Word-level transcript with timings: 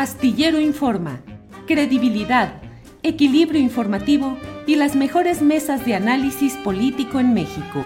Astillero 0.00 0.58
Informa, 0.58 1.20
credibilidad, 1.66 2.62
equilibrio 3.02 3.60
informativo 3.60 4.38
y 4.66 4.76
las 4.76 4.96
mejores 4.96 5.42
mesas 5.42 5.84
de 5.84 5.94
análisis 5.94 6.54
político 6.64 7.20
en 7.20 7.34
México. 7.34 7.84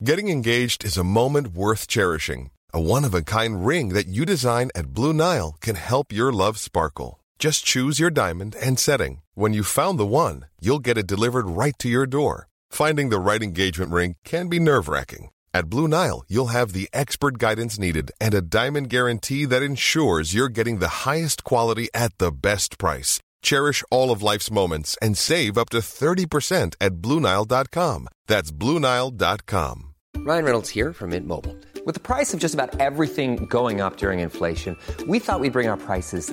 Getting 0.00 0.28
engaged 0.28 0.84
is 0.84 0.96
a 0.96 1.02
moment 1.02 1.48
worth 1.52 1.88
cherishing. 1.88 2.52
A 2.72 2.80
one-of-a-kind 2.80 3.66
ring 3.66 3.88
that 3.88 4.06
you 4.06 4.24
design 4.24 4.70
at 4.76 4.94
Blue 4.94 5.12
Nile 5.12 5.56
can 5.60 5.74
help 5.74 6.12
your 6.12 6.30
love 6.30 6.56
sparkle. 6.56 7.18
Just 7.40 7.64
choose 7.64 7.98
your 7.98 8.10
diamond 8.10 8.54
and 8.62 8.78
setting. 8.78 9.22
When 9.34 9.52
you 9.52 9.64
found 9.64 9.98
the 9.98 10.06
one, 10.06 10.44
you'll 10.60 10.78
get 10.78 10.96
it 10.96 11.08
delivered 11.08 11.48
right 11.48 11.76
to 11.80 11.88
your 11.88 12.06
door. 12.06 12.46
Finding 12.70 13.08
the 13.08 13.18
right 13.18 13.42
engagement 13.42 13.90
ring 13.90 14.14
can 14.24 14.46
be 14.46 14.60
nerve-wracking. 14.60 15.30
At 15.58 15.68
Blue 15.68 15.88
Nile, 15.88 16.22
you'll 16.28 16.54
have 16.58 16.72
the 16.72 16.88
expert 16.92 17.36
guidance 17.36 17.80
needed 17.80 18.12
and 18.20 18.32
a 18.32 18.40
diamond 18.40 18.88
guarantee 18.90 19.44
that 19.46 19.60
ensures 19.60 20.32
you're 20.32 20.48
getting 20.58 20.78
the 20.78 21.04
highest 21.04 21.42
quality 21.42 21.88
at 21.92 22.16
the 22.18 22.30
best 22.30 22.78
price. 22.78 23.18
Cherish 23.42 23.82
all 23.90 24.12
of 24.12 24.22
life's 24.22 24.52
moments 24.52 24.96
and 25.02 25.18
save 25.18 25.58
up 25.58 25.70
to 25.70 25.78
30% 25.78 26.76
at 26.80 26.92
BlueNile.com. 27.02 28.06
That's 28.28 28.52
BlueNile.com. 28.52 29.94
Ryan 30.18 30.44
Reynolds 30.44 30.68
here 30.68 30.92
from 30.92 31.10
Mint 31.10 31.26
Mobile. 31.26 31.56
With 31.84 31.96
the 31.96 32.06
price 32.12 32.32
of 32.32 32.38
just 32.38 32.54
about 32.54 32.78
everything 32.80 33.46
going 33.46 33.80
up 33.80 33.96
during 33.96 34.20
inflation, 34.20 34.76
we 35.08 35.18
thought 35.18 35.40
we'd 35.40 35.58
bring 35.58 35.68
our 35.68 35.76
prices 35.76 36.32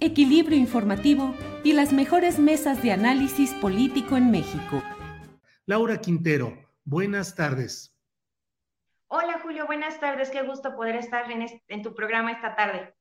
equilibrio 0.00 0.56
informativo 0.58 1.34
y 1.64 1.72
las 1.72 1.92
mejores 1.92 2.38
mesas 2.38 2.82
de 2.82 2.92
análisis 2.92 3.52
político 3.54 4.16
en 4.16 4.30
México. 4.30 4.82
Laura 5.66 6.00
Quintero, 6.00 6.56
buenas 6.84 7.34
tardes. 7.34 7.94
Hola 9.08 9.40
Julio, 9.42 9.66
buenas 9.66 9.98
tardes. 10.00 10.30
Qué 10.30 10.42
gusto 10.42 10.74
poder 10.76 10.96
estar 10.96 11.30
en, 11.30 11.42
este- 11.42 11.62
en 11.68 11.82
tu 11.82 11.94
programa 11.94 12.32
esta 12.32 12.54
tarde. 12.54 12.94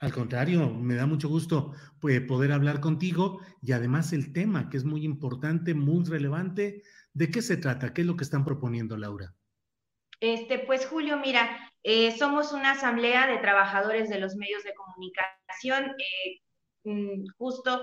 Al 0.00 0.12
contrario, 0.12 0.68
me 0.70 0.96
da 0.96 1.06
mucho 1.06 1.28
gusto 1.28 1.72
pues, 2.00 2.20
poder 2.22 2.52
hablar 2.52 2.80
contigo 2.80 3.40
y 3.62 3.72
además 3.72 4.12
el 4.12 4.32
tema 4.32 4.68
que 4.68 4.76
es 4.76 4.84
muy 4.84 5.04
importante, 5.04 5.72
muy 5.74 6.04
relevante. 6.04 6.82
¿De 7.12 7.30
qué 7.30 7.40
se 7.40 7.56
trata? 7.56 7.94
¿Qué 7.94 8.00
es 8.02 8.06
lo 8.06 8.16
que 8.16 8.24
están 8.24 8.44
proponiendo, 8.44 8.96
Laura? 8.96 9.32
Este, 10.32 10.58
pues 10.58 10.86
Julio, 10.86 11.18
mira, 11.18 11.70
eh, 11.82 12.16
somos 12.16 12.52
una 12.52 12.70
asamblea 12.72 13.26
de 13.26 13.36
trabajadores 13.38 14.08
de 14.08 14.18
los 14.18 14.36
medios 14.36 14.64
de 14.64 14.72
comunicación. 14.74 15.94
eh, 15.98 16.40
mm, 16.84 17.26
justo 17.38 17.82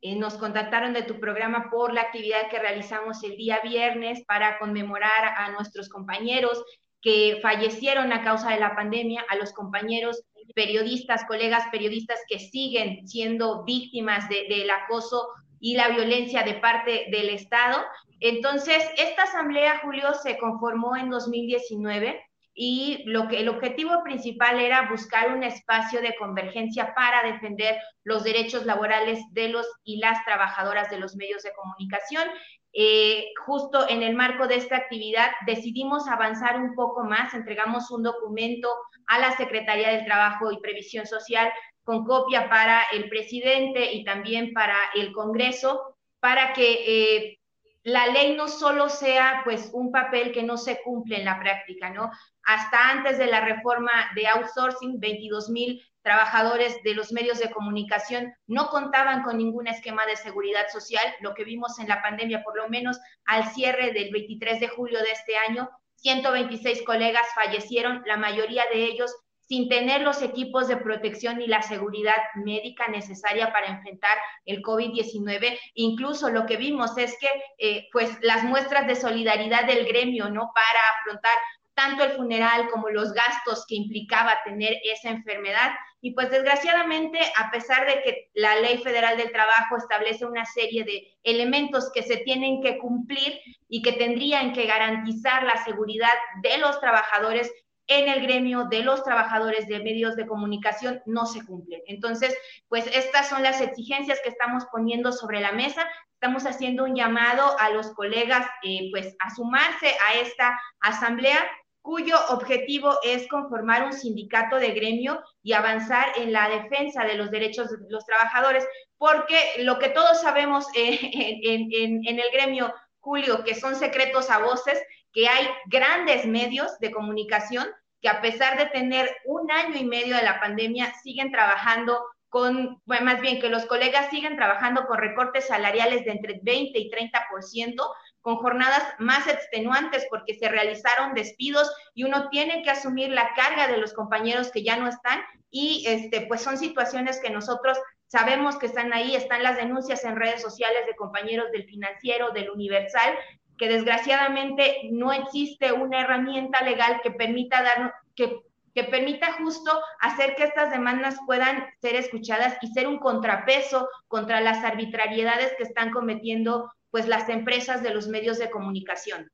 eh, 0.00 0.14
nos 0.16 0.34
contactaron 0.34 0.92
de 0.92 1.02
tu 1.02 1.18
programa 1.18 1.68
por 1.70 1.92
la 1.92 2.02
actividad 2.02 2.48
que 2.48 2.58
realizamos 2.60 3.22
el 3.24 3.36
día 3.36 3.58
viernes 3.62 4.22
para 4.24 4.58
conmemorar 4.60 5.34
a 5.36 5.50
nuestros 5.50 5.88
compañeros 5.88 6.64
que 7.02 7.38
fallecieron 7.42 8.12
a 8.12 8.22
causa 8.22 8.50
de 8.52 8.60
la 8.60 8.74
pandemia, 8.76 9.24
a 9.28 9.34
los 9.36 9.52
compañeros 9.52 10.22
periodistas, 10.54 11.24
colegas 11.26 11.64
periodistas 11.72 12.20
que 12.28 12.38
siguen 12.38 13.06
siendo 13.08 13.64
víctimas 13.64 14.28
de- 14.28 14.46
del 14.48 14.70
acoso 14.70 15.26
y 15.60 15.76
la 15.76 15.90
violencia 15.90 16.42
de 16.42 16.54
parte 16.54 17.06
del 17.10 17.28
Estado. 17.28 17.84
Entonces, 18.18 18.82
esta 18.96 19.24
asamblea, 19.24 19.80
Julio, 19.84 20.14
se 20.14 20.38
conformó 20.38 20.96
en 20.96 21.10
2019 21.10 22.20
y 22.54 23.04
lo 23.06 23.28
que 23.28 23.40
el 23.40 23.48
objetivo 23.48 24.02
principal 24.02 24.58
era 24.58 24.90
buscar 24.90 25.32
un 25.32 25.44
espacio 25.44 26.02
de 26.02 26.16
convergencia 26.18 26.94
para 26.94 27.22
defender 27.22 27.76
los 28.02 28.24
derechos 28.24 28.66
laborales 28.66 29.20
de 29.32 29.48
los 29.48 29.66
y 29.84 29.98
las 29.98 30.24
trabajadoras 30.24 30.90
de 30.90 30.98
los 30.98 31.14
medios 31.16 31.42
de 31.42 31.52
comunicación. 31.52 32.28
Eh, 32.72 33.26
justo 33.46 33.88
en 33.88 34.02
el 34.02 34.14
marco 34.14 34.46
de 34.46 34.56
esta 34.56 34.76
actividad 34.76 35.30
decidimos 35.46 36.06
avanzar 36.08 36.60
un 36.60 36.74
poco 36.74 37.04
más, 37.04 37.34
entregamos 37.34 37.90
un 37.90 38.02
documento 38.02 38.68
a 39.06 39.18
la 39.18 39.36
Secretaría 39.36 39.90
del 39.90 40.04
Trabajo 40.04 40.52
y 40.52 40.60
Previsión 40.60 41.06
Social 41.06 41.52
con 41.82 42.04
copia 42.04 42.48
para 42.48 42.82
el 42.92 43.08
presidente 43.08 43.92
y 43.92 44.04
también 44.04 44.52
para 44.52 44.76
el 44.94 45.12
Congreso, 45.12 45.96
para 46.20 46.52
que 46.52 46.84
eh, 46.86 47.40
la 47.82 48.06
ley 48.08 48.36
no 48.36 48.48
solo 48.48 48.88
sea 48.88 49.40
pues 49.44 49.70
un 49.72 49.90
papel 49.90 50.32
que 50.32 50.42
no 50.42 50.56
se 50.56 50.82
cumple 50.82 51.18
en 51.18 51.24
la 51.24 51.40
práctica, 51.40 51.90
¿no? 51.90 52.10
Hasta 52.42 52.90
antes 52.90 53.18
de 53.18 53.26
la 53.26 53.40
reforma 53.40 53.90
de 54.14 54.26
outsourcing, 54.26 55.00
22 55.00 55.48
mil 55.48 55.82
trabajadores 56.02 56.82
de 56.82 56.94
los 56.94 57.12
medios 57.12 57.38
de 57.38 57.50
comunicación 57.50 58.34
no 58.46 58.68
contaban 58.68 59.22
con 59.22 59.38
ningún 59.38 59.66
esquema 59.66 60.04
de 60.06 60.16
seguridad 60.16 60.68
social. 60.72 61.04
Lo 61.20 61.34
que 61.34 61.44
vimos 61.44 61.78
en 61.78 61.88
la 61.88 62.02
pandemia, 62.02 62.42
por 62.42 62.56
lo 62.56 62.68
menos 62.68 62.98
al 63.24 63.48
cierre 63.50 63.92
del 63.92 64.10
23 64.10 64.60
de 64.60 64.68
julio 64.68 64.98
de 65.00 65.10
este 65.10 65.36
año, 65.36 65.70
126 65.96 66.82
colegas 66.82 67.26
fallecieron, 67.34 68.02
la 68.06 68.16
mayoría 68.16 68.64
de 68.72 68.84
ellos 68.84 69.14
sin 69.50 69.68
tener 69.68 70.02
los 70.02 70.22
equipos 70.22 70.68
de 70.68 70.76
protección 70.76 71.38
ni 71.38 71.48
la 71.48 71.60
seguridad 71.60 72.14
médica 72.36 72.86
necesaria 72.86 73.52
para 73.52 73.66
enfrentar 73.66 74.16
el 74.44 74.62
COVID-19. 74.62 75.58
Incluso 75.74 76.30
lo 76.30 76.46
que 76.46 76.56
vimos 76.56 76.96
es 76.96 77.16
que, 77.18 77.28
eh, 77.58 77.88
pues, 77.90 78.16
las 78.22 78.44
muestras 78.44 78.86
de 78.86 78.94
solidaridad 78.94 79.64
del 79.64 79.88
gremio, 79.88 80.30
¿no? 80.30 80.52
Para 80.54 80.80
afrontar 81.00 81.36
tanto 81.74 82.04
el 82.04 82.12
funeral 82.12 82.68
como 82.70 82.90
los 82.90 83.12
gastos 83.12 83.64
que 83.66 83.74
implicaba 83.74 84.38
tener 84.44 84.76
esa 84.84 85.10
enfermedad. 85.10 85.72
Y 86.00 86.12
pues 86.12 86.30
desgraciadamente, 86.30 87.18
a 87.36 87.50
pesar 87.50 87.86
de 87.86 88.02
que 88.02 88.30
la 88.34 88.54
Ley 88.60 88.78
Federal 88.78 89.16
del 89.16 89.32
Trabajo 89.32 89.76
establece 89.76 90.26
una 90.26 90.44
serie 90.44 90.84
de 90.84 91.12
elementos 91.24 91.90
que 91.92 92.04
se 92.04 92.18
tienen 92.18 92.62
que 92.62 92.78
cumplir 92.78 93.40
y 93.68 93.82
que 93.82 93.94
tendrían 93.94 94.52
que 94.52 94.66
garantizar 94.66 95.42
la 95.42 95.64
seguridad 95.64 96.14
de 96.40 96.58
los 96.58 96.78
trabajadores 96.80 97.50
en 97.86 98.08
el 98.08 98.22
gremio 98.22 98.64
de 98.64 98.82
los 98.82 99.02
trabajadores 99.02 99.66
de 99.66 99.80
medios 99.80 100.16
de 100.16 100.26
comunicación 100.26 101.02
no 101.06 101.26
se 101.26 101.44
cumplen. 101.44 101.80
Entonces, 101.86 102.36
pues 102.68 102.86
estas 102.94 103.28
son 103.28 103.42
las 103.42 103.60
exigencias 103.60 104.20
que 104.22 104.30
estamos 104.30 104.64
poniendo 104.70 105.12
sobre 105.12 105.40
la 105.40 105.52
mesa. 105.52 105.88
Estamos 106.14 106.46
haciendo 106.46 106.84
un 106.84 106.94
llamado 106.94 107.58
a 107.58 107.70
los 107.70 107.92
colegas, 107.94 108.46
eh, 108.62 108.88
pues, 108.90 109.16
a 109.18 109.34
sumarse 109.34 109.88
a 110.08 110.20
esta 110.20 110.58
asamblea 110.80 111.40
cuyo 111.82 112.16
objetivo 112.28 112.98
es 113.02 113.26
conformar 113.28 113.84
un 113.84 113.92
sindicato 113.92 114.56
de 114.56 114.72
gremio 114.72 115.22
y 115.42 115.54
avanzar 115.54 116.08
en 116.16 116.32
la 116.32 116.48
defensa 116.48 117.04
de 117.04 117.14
los 117.14 117.30
derechos 117.30 117.70
de 117.70 117.78
los 117.88 118.04
trabajadores, 118.04 118.66
porque 118.98 119.54
lo 119.58 119.78
que 119.78 119.88
todos 119.88 120.20
sabemos 120.20 120.66
eh, 120.74 120.98
en, 121.42 121.68
en, 121.72 122.06
en 122.06 122.18
el 122.18 122.30
gremio, 122.32 122.72
Julio, 123.00 123.42
que 123.44 123.54
son 123.54 123.74
secretos 123.74 124.30
a 124.30 124.38
voces, 124.38 124.78
que 125.12 125.28
hay 125.28 125.48
grandes 125.66 126.26
medios 126.26 126.78
de 126.78 126.90
comunicación 126.90 127.66
que 128.00 128.08
a 128.08 128.20
pesar 128.22 128.56
de 128.58 128.66
tener 128.66 129.14
un 129.24 129.50
año 129.50 129.76
y 129.76 129.84
medio 129.84 130.16
de 130.16 130.22
la 130.22 130.40
pandemia, 130.40 130.92
siguen 131.02 131.30
trabajando 131.30 132.02
con, 132.30 132.80
más 132.86 133.20
bien 133.20 133.40
que 133.40 133.48
los 133.48 133.66
colegas 133.66 134.08
siguen 134.08 134.36
trabajando 134.36 134.86
con 134.86 134.98
recortes 134.98 135.48
salariales 135.48 136.04
de 136.04 136.12
entre 136.12 136.40
20 136.42 136.78
y 136.78 136.90
30%, 136.90 137.74
con 138.20 138.36
jornadas 138.36 138.82
más 138.98 139.26
extenuantes 139.26 140.06
porque 140.08 140.34
se 140.34 140.48
realizaron 140.48 141.12
despidos 141.14 141.70
y 141.92 142.04
uno 142.04 142.28
tiene 142.30 142.62
que 142.62 142.70
asumir 142.70 143.10
la 143.10 143.34
carga 143.34 143.66
de 143.66 143.78
los 143.78 143.92
compañeros 143.92 144.50
que 144.52 144.62
ya 144.62 144.76
no 144.76 144.88
están 144.88 145.20
y 145.50 145.84
este, 145.88 146.22
pues 146.22 146.40
son 146.40 146.56
situaciones 146.56 147.20
que 147.20 147.30
nosotros 147.30 147.78
sabemos 148.06 148.56
que 148.58 148.66
están 148.66 148.92
ahí, 148.92 149.16
están 149.16 149.42
las 149.42 149.56
denuncias 149.56 150.04
en 150.04 150.16
redes 150.16 150.42
sociales 150.42 150.86
de 150.86 150.96
compañeros 150.96 151.50
del 151.50 151.64
financiero, 151.64 152.30
del 152.30 152.50
universal, 152.50 153.16
que 153.60 153.68
desgraciadamente 153.68 154.88
no 154.90 155.12
existe 155.12 155.70
una 155.70 156.00
herramienta 156.00 156.64
legal 156.64 157.00
que 157.02 157.10
permita 157.10 157.62
dar, 157.62 157.92
que, 158.16 158.38
que 158.74 158.84
permita 158.84 159.34
justo 159.34 159.70
hacer 160.00 160.34
que 160.34 160.44
estas 160.44 160.70
demandas 160.70 161.18
puedan 161.26 161.66
ser 161.78 161.94
escuchadas 161.94 162.56
y 162.62 162.68
ser 162.68 162.88
un 162.88 162.98
contrapeso 162.98 163.86
contra 164.08 164.40
las 164.40 164.64
arbitrariedades 164.64 165.52
que 165.58 165.64
están 165.64 165.90
cometiendo 165.90 166.72
pues 166.90 167.06
las 167.06 167.28
empresas 167.28 167.82
de 167.82 167.92
los 167.92 168.08
medios 168.08 168.38
de 168.38 168.48
comunicación. 168.48 169.30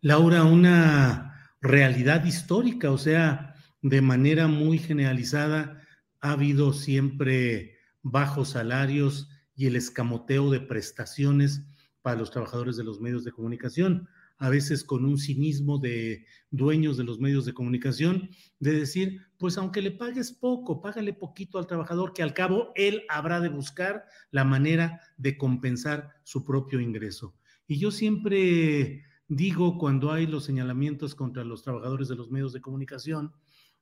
Laura, 0.00 0.42
una 0.42 1.54
realidad 1.60 2.24
histórica, 2.24 2.90
o 2.90 2.98
sea, 2.98 3.54
de 3.80 4.02
manera 4.02 4.48
muy 4.48 4.78
generalizada, 4.78 5.80
ha 6.20 6.32
habido 6.32 6.72
siempre 6.72 7.78
bajos 8.02 8.50
salarios 8.50 9.28
y 9.54 9.68
el 9.68 9.76
escamoteo 9.76 10.50
de 10.50 10.58
prestaciones 10.58 11.64
para 12.04 12.18
los 12.18 12.30
trabajadores 12.30 12.76
de 12.76 12.84
los 12.84 13.00
medios 13.00 13.24
de 13.24 13.32
comunicación. 13.32 14.06
a 14.36 14.50
veces 14.50 14.84
con 14.84 15.04
un 15.06 15.16
cinismo 15.16 15.78
de 15.78 16.26
dueños 16.50 16.98
de 16.98 17.04
los 17.04 17.18
medios 17.18 17.46
de 17.46 17.54
comunicación, 17.54 18.28
de 18.58 18.72
decir, 18.72 19.22
pues 19.38 19.56
aunque 19.56 19.80
le 19.80 19.92
pagues 19.92 20.32
poco, 20.32 20.82
págale 20.82 21.14
poquito 21.14 21.56
al 21.56 21.66
trabajador, 21.66 22.12
que 22.12 22.22
al 22.22 22.34
cabo 22.34 22.72
él 22.74 23.04
habrá 23.08 23.40
de 23.40 23.48
buscar 23.48 24.04
la 24.32 24.44
manera 24.44 25.00
de 25.16 25.38
compensar 25.38 26.10
su 26.24 26.44
propio 26.44 26.78
ingreso. 26.80 27.34
Y 27.66 27.78
yo 27.78 27.90
siempre 27.90 29.04
digo 29.28 29.78
cuando 29.78 30.12
hay 30.12 30.26
los 30.26 30.44
señalamientos 30.44 31.14
contra 31.14 31.42
los 31.42 31.62
trabajadores 31.62 32.08
de 32.08 32.16
los 32.16 32.30
medios 32.30 32.52
de 32.52 32.60
comunicación, 32.60 33.32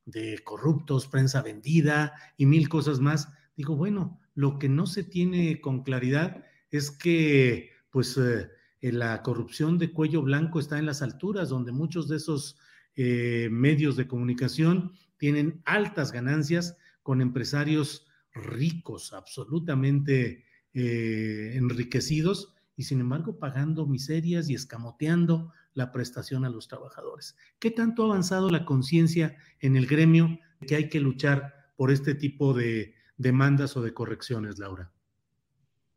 de 0.04 0.38
corruptos, 0.44 1.08
prensa 1.08 1.42
vendida 1.42 2.12
y 2.36 2.46
mil 2.46 2.68
cosas 2.68 3.00
más, 3.00 3.28
digo, 3.56 3.74
bueno, 3.74 4.20
lo 4.34 4.60
que 4.60 4.68
no 4.68 4.86
se 4.86 5.02
tiene 5.02 5.60
con 5.60 5.82
claridad 5.82 6.44
es 6.70 6.92
que, 6.92 7.72
pues, 7.92 8.16
eh, 8.16 8.50
la 8.80 9.22
corrupción 9.22 9.78
de 9.78 9.92
cuello 9.92 10.22
blanco 10.22 10.58
está 10.58 10.78
en 10.78 10.86
las 10.86 11.02
alturas, 11.02 11.48
donde 11.48 11.70
muchos 11.70 12.08
de 12.08 12.16
esos 12.16 12.58
eh, 12.96 13.48
medios 13.52 13.96
de 13.96 14.08
comunicación 14.08 14.92
tienen 15.18 15.62
altas 15.64 16.10
ganancias 16.10 16.76
con 17.02 17.20
empresarios 17.20 18.08
ricos, 18.34 19.12
absolutamente 19.12 20.44
eh, 20.74 21.52
enriquecidos, 21.54 22.54
y 22.74 22.84
sin 22.84 23.00
embargo 23.00 23.38
pagando 23.38 23.86
miserias 23.86 24.48
y 24.48 24.54
escamoteando 24.54 25.52
la 25.74 25.92
prestación 25.92 26.44
a 26.44 26.50
los 26.50 26.68
trabajadores. 26.68 27.36
¿Qué 27.58 27.70
tanto 27.70 28.02
ha 28.02 28.06
avanzado 28.06 28.50
la 28.50 28.64
conciencia 28.64 29.36
en 29.60 29.76
el 29.76 29.86
gremio 29.86 30.38
que 30.66 30.76
hay 30.76 30.88
que 30.88 31.00
luchar 31.00 31.72
por 31.76 31.90
este 31.90 32.14
tipo 32.14 32.54
de 32.54 32.94
demandas 33.16 33.76
o 33.76 33.82
de 33.82 33.92
correcciones, 33.94 34.58
Laura? 34.58 34.90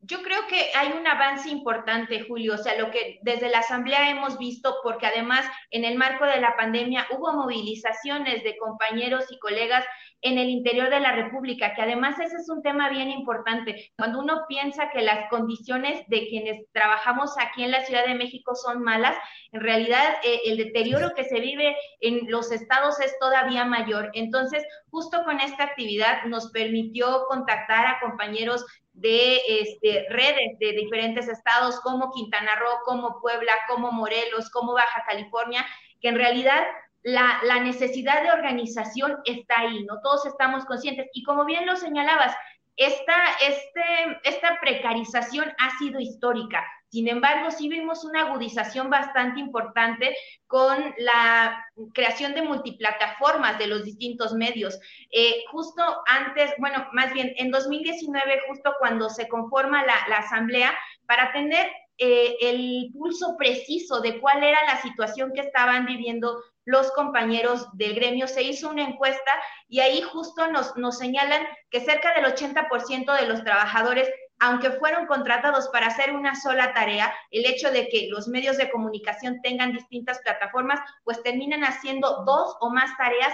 Yo 0.02 0.22
creo 0.22 0.35
hay 0.76 0.92
un 0.98 1.06
avance 1.08 1.50
importante, 1.50 2.26
Julio, 2.28 2.56
o 2.56 2.58
sea, 2.58 2.78
lo 2.78 2.92
que 2.92 3.20
desde 3.22 3.50
la 3.50 3.60
Asamblea 3.60 4.10
hemos 4.10 4.38
visto, 4.38 4.76
porque 4.84 5.06
además 5.08 5.46
en 5.72 5.84
el 5.86 5.98
marco 5.98 6.26
de 6.26 6.40
la 6.40 6.56
pandemia 6.56 7.06
hubo 7.12 7.34
movilizaciones 7.34 8.44
de 8.44 8.58
compañeros 8.58 9.26
y 9.30 9.40
colegas 9.40 9.86
en 10.22 10.40
el 10.40 10.50
interior 10.50 10.90
de 10.90 11.00
la 11.00 11.12
República, 11.12 11.76
que 11.76 11.82
además 11.84 12.20
ese 12.20 12.38
es 12.38 12.50
un 12.50 12.64
tema 12.64 12.90
bien 12.90 13.12
importante. 13.12 13.92
Cuando 13.96 14.20
uno 14.20 14.46
piensa 14.48 14.90
que 14.90 15.02
las 15.02 15.30
condiciones 15.30 16.04
de 16.08 16.28
quienes 16.28 16.66
trabajamos 16.72 17.36
aquí 17.40 17.64
en 17.64 17.72
la 17.72 17.86
Ciudad 17.86 18.06
de 18.06 18.16
México 18.16 18.56
son 18.56 18.82
malas, 18.82 19.16
en 19.52 19.62
realidad 19.62 20.16
eh, 20.24 20.42
el 20.46 20.58
deterioro 20.58 21.14
que 21.16 21.26
se 21.26 21.40
vive 21.40 21.76
en 22.00 22.30
los 22.32 22.52
estados 22.52 23.00
es 23.00 23.18
todavía 23.20 23.66
mayor. 23.66 24.10
Entonces, 24.14 24.64
justo 24.90 25.24
con 25.26 25.40
esta 25.40 25.64
actividad 25.64 26.24
nos 26.26 26.50
permitió 26.52 27.26
contactar 27.28 27.86
a 27.86 28.00
compañeros 28.00 28.66
de 28.96 29.42
este, 29.48 30.06
redes 30.10 30.58
de 30.60 30.72
diferentes 30.72 31.28
estados 31.28 31.80
como 31.82 32.12
Quintana 32.12 32.56
Roo, 32.56 32.80
como 32.86 33.20
Puebla, 33.22 33.54
como 33.68 33.92
Morelos, 33.92 34.50
como 34.50 34.74
Baja 34.74 35.04
California, 35.06 35.66
que 36.02 36.10
en 36.10 36.16
realidad 36.16 36.66
la, 37.04 37.40
la, 37.44 37.60
necesidad 37.60 38.24
de 38.24 38.32
organización 38.32 39.18
está 39.26 39.60
ahí, 39.60 39.84
¿no? 39.84 40.00
Todos 40.02 40.26
estamos 40.26 40.66
conscientes. 40.66 41.08
Y 41.14 41.24
como 41.24 41.46
bien 41.46 41.66
lo 41.66 41.76
señalabas, 41.76 42.36
esta, 42.78 43.16
este, 43.42 44.20
esta 44.24 44.60
precarización 44.60 45.52
ha 45.58 45.78
sido 45.78 46.00
histórica. 46.00 46.66
Sin 46.96 47.10
embargo, 47.10 47.52
sí 47.52 47.68
vimos 47.68 48.06
una 48.06 48.22
agudización 48.22 48.90
bastante 48.90 49.42
importante 49.42 50.16
con 50.48 50.96
la 50.98 51.62
creación 51.94 52.34
de 52.34 52.42
multiplataformas 52.42 53.60
de 53.60 53.68
los 53.68 53.84
distintos 53.84 54.32
medios. 54.34 54.80
Eh, 55.12 55.44
justo 55.52 55.84
antes, 56.08 56.54
bueno, 56.58 56.88
más 56.94 57.12
bien 57.12 57.34
en 57.36 57.52
2019, 57.52 58.44
justo 58.48 58.76
cuando 58.80 59.10
se 59.10 59.28
conforma 59.28 59.84
la, 59.84 60.16
asamblea, 60.16 60.74
para 61.06 61.34
tener 61.34 61.70
eh, 61.98 62.38
el 62.40 62.90
pulso 62.94 63.36
preciso 63.38 64.00
de 64.00 64.22
cuál 64.22 64.46
era 64.46 64.64
la 64.64 64.82
situación 64.82 65.34
que 65.36 65.42
estaban 65.42 65.86
viviendo 65.86 66.42
los 66.64 66.94
compañeros 66.94 67.68
del 67.74 67.94
gremio, 67.94 68.30
se 68.30 68.44
hizo 68.44 68.70
una 68.70 68.84
encuesta 68.84 69.32
y 69.68 69.82
ahí 69.82 70.02
justo 70.02 70.50
nos, 70.50 70.78
nos 70.78 70.98
señalan 70.98 71.46
que 71.70 71.82
cerca 71.82 72.14
del 72.14 72.34
80% 72.34 73.20
de 73.20 73.28
los 73.28 73.44
trabajadores 73.44 74.10
aunque 74.40 74.72
fueron 74.72 75.06
contratados 75.08 75.70
para 75.70 75.88
hacer 75.88 76.14
una 76.14 76.36
sola 76.36 76.74
tarea, 76.74 77.14
el 77.32 77.46
hecho 77.46 77.72
de 77.72 77.88
que 77.88 78.08
los 78.10 78.28
medios 78.28 78.58
de 78.58 78.70
comunicación 78.70 79.42
tengan 79.42 79.74
distintas 79.74 80.20
plataformas, 80.20 80.80
pues 81.04 81.22
terminan 81.24 81.64
haciendo 81.64 82.24
dos 82.26 82.56
o 82.60 82.70
más 82.70 82.96
tareas 82.98 83.34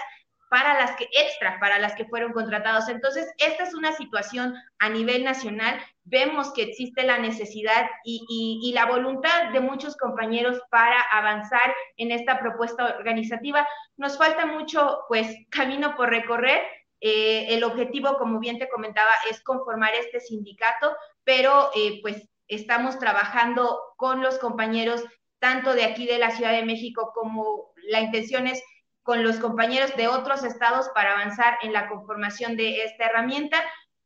para 0.51 0.73
las 0.73 0.97
que 0.97 1.07
extra, 1.13 1.61
para 1.61 1.79
las 1.79 1.95
que 1.95 2.03
fueron 2.03 2.33
contratados. 2.33 2.89
Entonces, 2.89 3.25
esta 3.37 3.63
es 3.63 3.73
una 3.73 3.93
situación 3.93 4.53
a 4.79 4.89
nivel 4.89 5.23
nacional. 5.23 5.79
Vemos 6.03 6.51
que 6.51 6.63
existe 6.63 7.03
la 7.03 7.19
necesidad 7.19 7.89
y, 8.03 8.59
y, 8.61 8.73
la 8.73 8.85
voluntad 8.85 9.51
de 9.53 9.61
muchos 9.61 9.95
compañeros 9.95 10.61
para 10.69 10.99
avanzar 11.03 11.73
en 11.95 12.11
esta 12.11 12.37
propuesta 12.37 12.97
organizativa. 12.97 13.65
Nos 13.95 14.17
falta 14.17 14.45
mucho, 14.45 14.99
pues, 15.07 15.33
camino 15.51 15.95
por 15.95 16.09
recorrer, 16.09 16.61
eh, 17.01 17.47
el 17.55 17.63
objetivo, 17.63 18.17
como 18.17 18.39
bien 18.39 18.59
te 18.59 18.69
comentaba, 18.69 19.09
es 19.29 19.41
conformar 19.41 19.93
este 19.95 20.19
sindicato, 20.19 20.95
pero 21.23 21.71
eh, 21.75 21.99
pues 22.03 22.29
estamos 22.47 22.99
trabajando 22.99 23.79
con 23.97 24.21
los 24.21 24.37
compañeros 24.37 25.03
tanto 25.39 25.73
de 25.73 25.83
aquí 25.83 26.05
de 26.05 26.19
la 26.19 26.29
Ciudad 26.29 26.51
de 26.51 26.65
México 26.65 27.11
como 27.15 27.73
la 27.89 28.01
intención 28.01 28.45
es 28.45 28.63
con 29.01 29.23
los 29.23 29.37
compañeros 29.37 29.95
de 29.95 30.07
otros 30.07 30.43
estados 30.43 30.89
para 30.93 31.13
avanzar 31.13 31.57
en 31.63 31.73
la 31.73 31.89
conformación 31.89 32.55
de 32.55 32.83
esta 32.83 33.05
herramienta. 33.05 33.57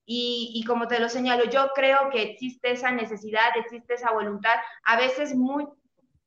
Y, 0.06 0.52
y, 0.54 0.64
como 0.64 0.88
te 0.88 1.00
lo 1.00 1.10
señalo, 1.10 1.46
yo 1.46 1.72
creo 1.74 2.10
que 2.12 2.22
existe 2.22 2.72
esa 2.72 2.92
necesidad, 2.92 3.58
existe 3.58 3.96
esa 3.96 4.12
voluntad. 4.12 4.56
A 4.84 4.96
veces 4.98 5.36
muy, 5.36 5.66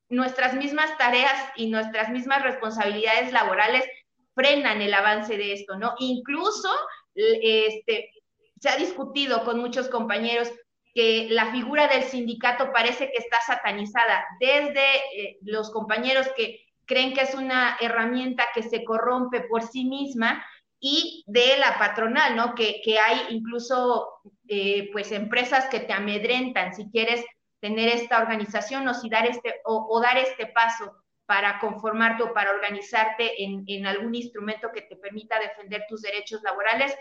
nuestras 0.09 0.53
mismas 0.53 0.95
tareas 0.97 1.33
y 1.55 1.69
nuestras 1.69 2.09
mismas 2.09 2.43
responsabilidades 2.43 3.31
laborales 3.31 3.85
frenan 4.35 4.81
el 4.81 4.93
avance 4.93 5.37
de 5.37 5.53
esto, 5.53 5.77
¿no? 5.77 5.95
Incluso 5.99 6.69
este, 7.15 8.11
se 8.59 8.69
ha 8.69 8.77
discutido 8.77 9.43
con 9.43 9.59
muchos 9.59 9.89
compañeros 9.89 10.51
que 10.93 11.27
la 11.29 11.51
figura 11.51 11.87
del 11.87 12.03
sindicato 12.03 12.71
parece 12.73 13.11
que 13.11 13.17
está 13.17 13.39
satanizada 13.41 14.25
desde 14.39 14.95
eh, 15.15 15.37
los 15.41 15.71
compañeros 15.71 16.27
que 16.35 16.65
creen 16.85 17.13
que 17.13 17.21
es 17.21 17.35
una 17.35 17.77
herramienta 17.79 18.47
que 18.53 18.63
se 18.63 18.83
corrompe 18.83 19.41
por 19.41 19.61
sí 19.61 19.85
misma 19.85 20.43
y 20.79 21.23
de 21.27 21.57
la 21.57 21.77
patronal, 21.77 22.35
¿no? 22.35 22.55
Que, 22.55 22.81
que 22.83 22.97
hay 22.97 23.27
incluso 23.29 24.07
eh, 24.47 24.89
pues 24.91 25.11
empresas 25.11 25.67
que 25.67 25.81
te 25.81 25.93
amedrentan 25.93 26.73
si 26.73 26.89
quieres 26.89 27.23
tener 27.59 27.89
esta 27.89 28.19
organización 28.19 28.87
o 28.87 28.93
si 28.93 29.09
dar 29.09 29.27
este 29.27 29.55
o, 29.65 29.87
o 29.89 30.01
dar 30.01 30.17
este 30.17 30.47
paso 30.47 30.95
para 31.29 31.59
conformarte 31.59 32.23
o 32.23 32.33
para 32.33 32.49
organizarte 32.49 33.43
en, 33.43 33.63
en, 33.67 33.85
algún 33.85 34.15
instrumento 34.15 34.69
que 34.73 34.81
te 34.81 34.95
permita 34.95 35.39
defender 35.39 35.83
tus 35.87 36.01
derechos 36.01 36.41
laborales. 36.41 36.91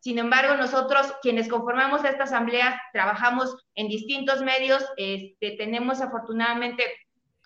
Sin 0.00 0.18
embargo, 0.18 0.56
nosotros, 0.56 1.14
quienes 1.22 1.48
conformamos 1.48 2.04
esta 2.04 2.24
asamblea, 2.24 2.82
trabajamos 2.92 3.56
en 3.76 3.86
distintos 3.86 4.42
medios, 4.42 4.84
este, 4.96 5.52
tenemos 5.52 6.00
afortunadamente 6.00 6.82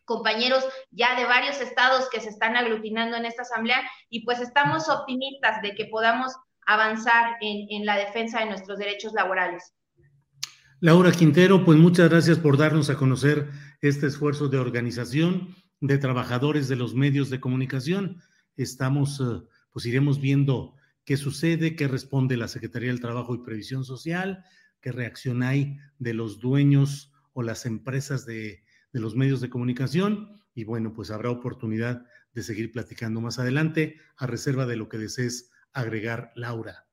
compañeros 0.07 0.67
ya 0.91 1.15
de 1.15 1.27
varios 1.27 1.61
estados 1.61 2.09
que 2.09 2.21
se 2.21 2.31
están 2.31 2.57
aglutinando 2.57 3.19
en 3.19 3.27
esta 3.27 3.43
asamblea 3.43 3.83
y 4.09 4.25
pues 4.25 4.41
estamos 4.41 4.89
optimistas 4.89 5.61
de 5.61 5.75
que 5.75 5.85
podamos 5.85 6.35
avanzar 6.67 7.37
en, 7.43 7.67
en 7.69 7.85
la 7.85 7.99
defensa 7.99 8.41
de 8.41 8.47
nuestros 8.47 8.79
derechos 8.79 9.13
laborales. 9.13 9.75
Laura 10.81 11.13
Quintero, 11.13 11.67
pues 11.67 11.77
muchas 11.77 12.09
gracias 12.09 12.39
por 12.39 12.57
darnos 12.57 12.89
a 12.89 12.97
conocer 12.97 13.51
este 13.83 14.07
esfuerzo 14.07 14.49
de 14.49 14.57
organización 14.57 15.55
de 15.81 15.99
trabajadores 15.99 16.69
de 16.69 16.77
los 16.77 16.95
medios 16.95 17.31
de 17.31 17.41
comunicación. 17.41 18.21
Estamos, 18.57 19.21
eh, 19.21 19.47
pues 19.73 19.87
iremos 19.87 20.21
viendo 20.21 20.75
qué 21.05 21.17
sucede, 21.17 21.77
qué 21.77 21.89
responde 21.89 22.37
la 22.37 22.49
Secretaría 22.49 22.91
del 22.91 23.01
Trabajo 23.01 23.35
y 23.35 23.43
Previsión 23.43 23.85
Social, 23.85 24.45
qué 24.81 24.93
reacción 24.93 25.43
hay 25.43 25.79
de 25.99 26.15
los 26.15 26.41
dueños 26.41 27.13
o 27.33 27.43
las 27.43 27.67
empresas 27.67 28.27
de, 28.27 28.63
de 28.93 29.01
los 29.01 29.17
medios 29.17 29.41
de 29.41 29.51
comunicación. 29.51 30.41
Y 30.55 30.65
bueno, 30.65 30.93
pues 30.93 31.11
habrá 31.11 31.31
oportunidad 31.31 32.05
de 32.35 32.43
seguir 32.43 32.73
platicando 32.73 33.21
más 33.21 33.39
adelante, 33.39 33.97
a 34.17 34.27
reserva 34.27 34.67
de 34.67 34.77
lo 34.77 34.89
que 34.89 34.99
desees 34.99 35.51
agregar, 35.73 36.33
Laura. 36.35 36.90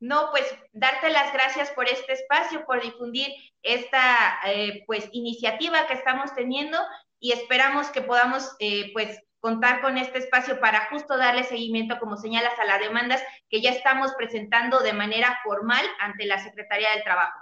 No, 0.00 0.30
pues 0.30 0.44
darte 0.72 1.10
las 1.10 1.32
gracias 1.32 1.70
por 1.70 1.88
este 1.88 2.14
espacio, 2.14 2.64
por 2.64 2.82
difundir 2.82 3.28
esta 3.62 4.40
eh, 4.46 4.82
pues 4.86 5.08
iniciativa 5.12 5.86
que 5.86 5.94
estamos 5.94 6.34
teniendo 6.34 6.78
y 7.18 7.32
esperamos 7.32 7.88
que 7.88 8.00
podamos 8.00 8.56
eh, 8.60 8.90
pues 8.94 9.20
contar 9.40 9.80
con 9.82 9.98
este 9.98 10.18
espacio 10.18 10.58
para 10.58 10.88
justo 10.90 11.16
darle 11.16 11.44
seguimiento, 11.44 11.98
como 11.98 12.16
señalas, 12.16 12.58
a 12.58 12.64
las 12.64 12.80
demandas 12.80 13.22
que 13.48 13.60
ya 13.60 13.70
estamos 13.70 14.12
presentando 14.16 14.80
de 14.80 14.92
manera 14.92 15.38
formal 15.44 15.84
ante 15.98 16.26
la 16.26 16.42
Secretaría 16.42 16.90
del 16.94 17.04
Trabajo. 17.04 17.38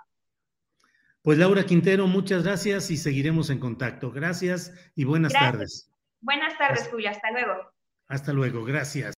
Pues 1.23 1.39
Laura 1.39 1.65
Quintero, 1.65 2.07
muchas 2.07 2.45
gracias 2.45 2.91
y 2.91 2.97
seguiremos 2.97 3.51
en 3.51 3.59
contacto. 3.59 4.11
Gracias 4.11 4.73
y 4.95 5.05
buenas 5.05 5.33
gracias. 5.33 5.53
tardes. 5.53 5.91
Buenas 6.21 6.57
tardes, 6.57 6.81
hasta, 6.81 6.91
Julio. 6.91 7.11
Hasta 7.11 7.31
luego. 7.31 7.73
Hasta 8.09 8.33
luego, 8.33 8.65
gracias. 8.65 9.18